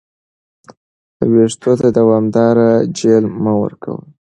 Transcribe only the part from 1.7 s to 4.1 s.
ته دوامداره جیل مه ورکوه.